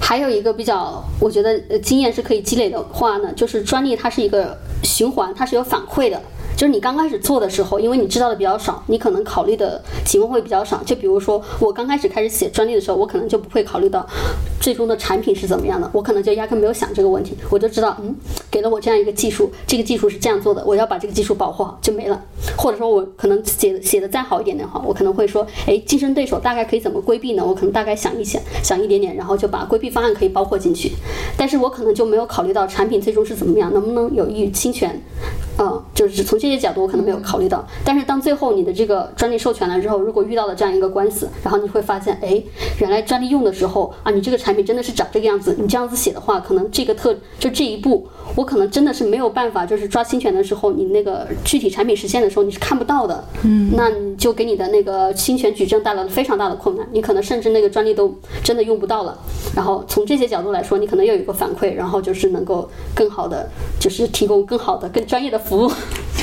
[0.04, 6.22] 还有一个比较，我觉得经验是可以积累的话呢，就是专利它是一个循环，它是有反馈的。
[6.62, 10.80] 就是你刚开始做的时候，因为你知道的比较少，你可能考虑的情况会比较少。
[10.86, 14.08] 就比如说我刚开始开始写专利的时候，我可能就不会考虑到
[14.60, 18.16] 最终的产品是怎么样的，我可能就压根没有想这个问题，我就知道，嗯，
[18.52, 22.22] 给了我这样一个技术，这个技术是这样做的，我要把这个技术保护好就没了。
[22.56, 27.44] 或者说我可能写写的再好一点的话，我可能会说，哎，竞争对手大概可以怎么规避呢？
[27.44, 30.92] 我可能大概想一想，想一点点，然后就把规避方案可以包括进去。
[31.36, 35.02] 但是我可能就没有考虑到产品最终是怎么样，能不能有益于侵权，
[35.58, 37.66] 嗯，就是从这些角度我可能没有考虑到。
[37.84, 42.42] 但是当最后你的这个专利授权了之后，如果遇到了这样一个官司，然后你会发现，哎，
[42.80, 59.18] 原来专利用的时候啊，你这个产品真的是长这个样子，你这样子写的话，可能这个特就这一步，我可能真的是没有办法，就是抓侵权的时候，你那个具体产品实现的时候你是看不到的，嗯，那你就给你的那个侵权举证带来了非常大的困难，你可能甚至那个专利都真的用不到了。
[59.56, 65.72] 然后从这些角度来说，你可能要有一个反馈，然后就是能够更好的，就是提供更好的、更专业的服务。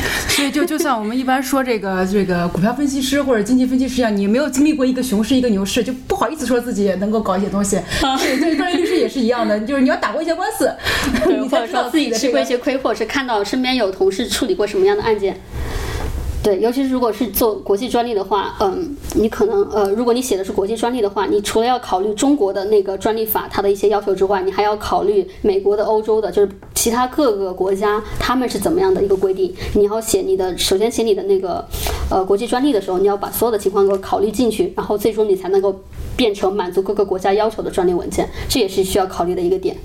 [0.28, 7.80] 所以就就像我们一般说这个这个股票分析师或者经济分析师一样，你没有经历过一个熊市一个牛市，就不好意思说自己能够搞一些东西。
[8.18, 10.72] 对对，专业律师也是一样的，就是你要打过一些官司，
[11.26, 15.36] 你或才知道自己吃过一些亏，或者是看到身边有同事处理过什么样的案件。
[16.40, 29.52] 对，尤其是如果是做国际专利的话，嗯，你可能呃，如果你写的是国际专利的话，你除了要考虑中国的那个专利法它的一些要求之外，你还要考虑美国的、欧洲的，就是其他各个国家他们是怎么样的一个规定。
[29.74, 31.62] 你要写你的，首先写你的那个
[32.08, 35.74] 呃国际专利的时候，你要把所有的情况给考虑进去，然后最终你才能够
[36.18, 39.76] 变成满足各个国家要求的专利文件，这也是需要考虑的一个点。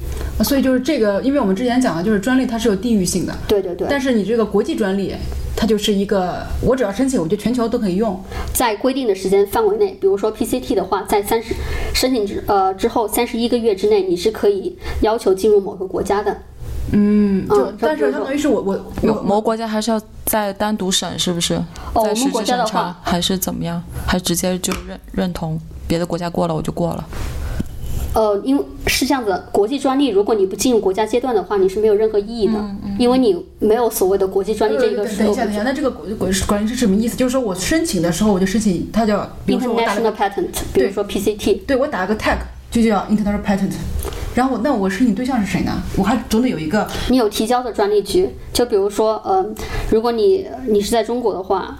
[0.43, 3.88] 所以就是这个，因为我们之前讲的就是专利它是有地域性的，对对对。
[3.88, 5.14] 但是你这个国际专利，
[5.55, 8.20] 它就是一个我只要申请，我就全球都可以用。
[8.51, 11.53] 在规定的时间范围内，比如说 PCT 的话，在三十
[11.93, 16.36] 申请之呃之后三十一个月之内，你是可以要求进入某个国家的。
[16.92, 21.60] 嗯，就嗯但是相当于是我我有我某个国家还是要再单独审，是不是？
[21.94, 23.82] 我们再实国家的质审查话还是怎么样？
[24.06, 27.04] 还直接就认认同别的国家过了我就过了？
[28.16, 32.54] 呃，因为是这样子，国际专利如果你不进入国家阶段的话，你是没有任何意义的，
[33.00, 37.18] 因为你没有所谓的国际专利这个呃等一下，等一下，那这个国国管理是什么意思？
[37.18, 42.38] 就是说我申请的时候我就申请，它叫，比如说我打个，patent，比如说 PCT，对我打了个 tag
[42.70, 43.72] 就叫 international patent，
[44.36, 45.72] 然后那我申请对象是谁呢？
[45.98, 49.46] 我还总得有一个，你有提交的专利局，就比如说，呃，
[49.92, 51.78] 如果你你是在中国的话。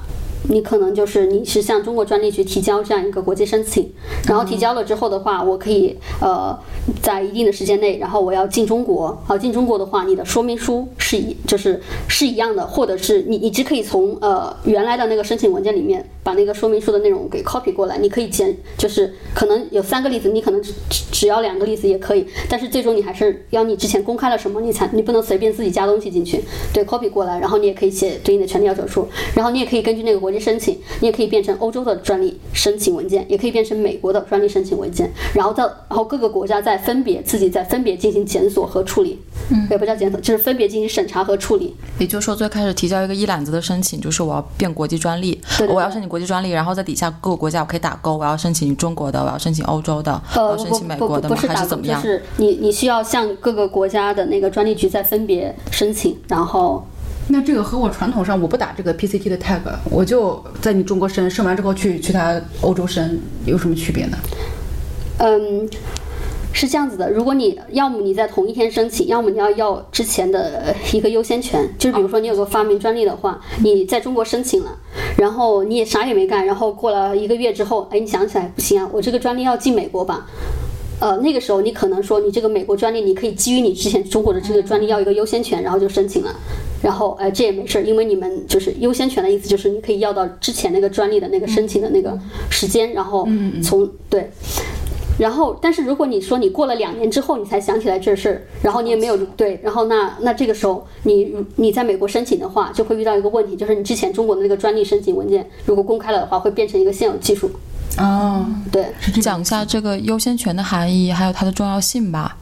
[0.50, 3.92] 你可能就是你是向中国专利局提交这样一个国际申请，
[4.28, 6.58] 然后提交了之后的话，我可以呃
[7.02, 39.20] 在一定的时间内，然后我要进中国，好进中国的话，你的说明书是一就是是一样的，或者是你你只可以从呃原来的那个申请文件里面把那个说明书的内容给 copy 过来，你可以简就是可能有三个例子，你可能只只只要两个例子也可以，但是最终你还是要你之前公开了什么，你才你不能随便自己加东西进去，对 copy 过来，然后你也可以写对应的权利要求书，然后你也可以根据那个国际申请，你也可以变成欧洲的专利申请文件，也可以变成美国的专利申请文件，然后到然后各个国家再分别自己再分别进行检索和处理，
[39.50, 51.36] 嗯，也不叫检索，就是分别进行审查和处理，也就是说，最开始提交一个一揽子的申请，就是我要变国际专利，对对我要申请国际专利，然后在底下各个国家我可以打勾，我要申请中国的，我要申请欧洲的，我呃，要申请美国的吗？
[51.36, 52.02] 不不是打勾，还是怎么样？
[52.02, 56.86] 就是你你需要向各个国家的那个专利局再分别申请，然后
[57.30, 64.18] 那这个和我传统上我不打这个 PCT 的 tag，我就在你中国申，申完之后去去他欧洲申，有什么区别呢？
[65.20, 65.70] 嗯，
[66.52, 74.78] 是这样子的，如果你要么你在同一天申请，要么你要要之前的一个优先权，就是比如说你有个发明专利的话，你在中国申请了，
[75.18, 80.28] 然后你也啥也没干，然后过了一个月之后，哎，你想起来不行啊，我这个专利要进美国吧。
[81.00, 86.34] 呃，那个时候你可能说你这个美国专利，你可以基于你之前中国的这个专利要一个优先权，然后就申请了。
[86.82, 92.18] 然后，哎，这也没事儿，因为你们就是优先权的意思，就是你可以要到之前那个专利的那个申请的那个
[92.50, 93.28] 时间，然后
[93.62, 94.30] 从对。
[95.20, 107.52] 然后，但是如果你说你过了两年之后你才想起来这事儿，然后你也没有对，然后那那这个时候你你在美国申请的话，就会遇到一个问题，就是你之前中国的那个专利申请文件如果公开了的话，会变成一个现有技术。
[108.00, 108.88] 哦，对，
[109.22, 112.36] 讲一下这个优先权的含义，还有它的重要性吧。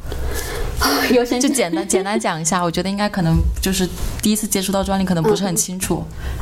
[1.11, 3.87] 优先就简单简单讲一下，我觉得应该可能就是
[4.23, 6.01] 第一次接触到专利，可能不是很清楚。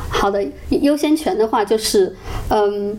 [0.10, 2.16] 好的，优先权的话就是，
[2.50, 2.96] 嗯。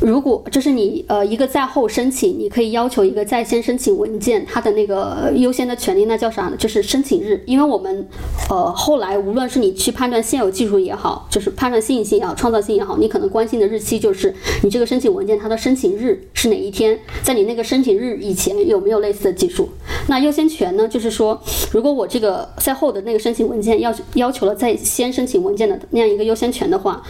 [0.00, 6.56] 如果就是你呃一个在后申请，你可以要求一个在先申请文件，它的那个优先的权利，那叫啥呢？
[6.58, 7.42] 就是申请日。
[7.46, 8.06] 因为我们
[8.50, 19.68] 呃后来无论是你去判断现有技术也好，就是判断新颖性也好，创造性也好，你可能关心的日期就是你这个申请文件它的申请日是哪一天，在你那个申请日以前有没有类似的技术？
[20.08, 21.40] 那优先权呢，就是说
[21.70, 27.02] 如果我这个在后的那个申请文件要要求了在先申请文件的那样一个优先权的话，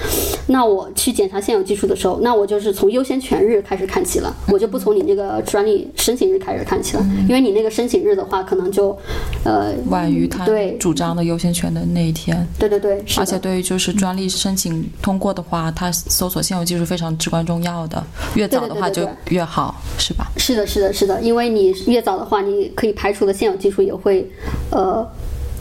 [0.46, 8.96] 那我去检查现有技术的时候，那我就是从优先权日开始看起了，我就不从你那个专利申请日开始看起了，因为你那个申请日的话，可能就
[9.44, 18.02] 呃晚于他对主张的优先权的那一天，对对对，而且对于就是专利申请通过的话，它搜索现有技术非常至关重要的，
[18.34, 20.26] 越早的话就对对对越好，是吧？
[20.36, 24.30] 是的，是的，是的，因为你越早的话，你可以排除的现有技术也会
[24.70, 25.06] 呃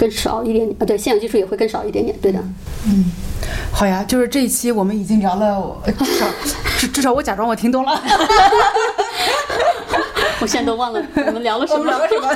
[0.04, 2.40] 更少一点点，啊对，现有技术也会更少一点点，对的。
[2.86, 3.06] 嗯
[3.72, 6.26] 好呀，就是这一期我们已经聊了，至少
[6.78, 8.04] 至至少我假装我听懂了。
[10.44, 11.98] 我现在都忘了我们聊了什么聊。
[11.98, 12.28] 了什么？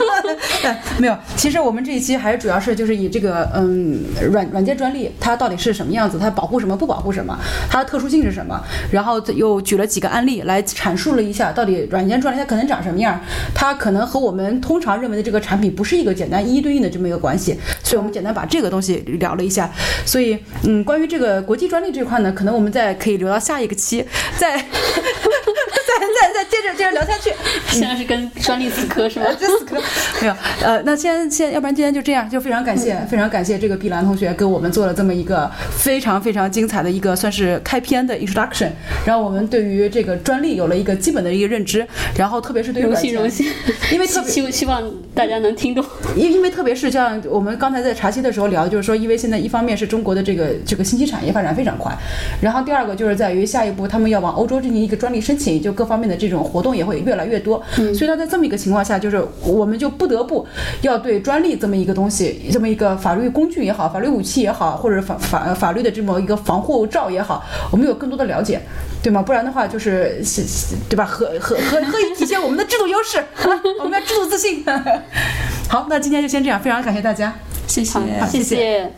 [0.61, 1.17] 对， 没有。
[1.35, 4.01] 其实我们这一期还是主要是就是以这个嗯
[4.31, 7.37] 软软件专利它到底是什么样子，它保护什么不保护什么，
[7.69, 8.57] 它的特殊性是什么，
[8.91, 13.19] 然后又举了几个案例来阐述了一下到底软件专利它可能长什么样，
[13.53, 19.69] 它可能和我们通常认为的这个产品不是一个简单一一对应的这么一个关系，所以我们简单把这个东西聊了一下。
[20.05, 24.05] 所以嗯，关于这个国际专利这块呢，可能我们再可以留到下一个期
[24.37, 24.63] 再
[26.07, 27.31] 再再再接着接着聊下去。
[27.69, 29.25] 现在是跟专利死磕是吗？
[29.39, 29.75] 这死磕
[30.21, 38.69] 没有，呃，那先先，要不然今天就这样，就非常感谢，非常感谢这个碧兰同学给我们做了这么一个非常非常精彩的一个算是开篇的 introduction，
[39.05, 41.85] 让我们对于这个专利有了一个基本的一个认知，
[42.17, 43.45] 然后特别是对于荣幸荣幸，
[43.91, 44.81] 因为特别希希希望
[45.13, 45.83] 大家能听懂。
[46.15, 51.95] 因因为特别是像我们刚才在茶歇的时候聊，就是说，因为现在一方面是中国的这个这个信息产业发展非常快，
[52.41, 60.45] 然后第二个就是在于下一步他们要往欧洲进行一个专利申请，就各方面的这种活动也会越来越多，所以他在这么一个情况下，就是我们就不得不
[60.81, 68.61] 要对专利这么一个东西，这么一个法律工具也好，法律武器也好，或者法法法律的这么一个防护罩也好，我们有更多的了解。
[69.03, 69.21] 对吗？
[69.21, 70.21] 不然的话，就是
[70.89, 71.05] 对吧？
[71.05, 73.19] 何何何何以体现我们的制度优势？
[73.19, 74.65] 啊我们要制度自信。
[75.69, 77.33] 好，那今天就先这样，非常感谢大家。
[77.67, 77.99] 谢谢。
[78.19, 78.91] 好，谢谢谢谢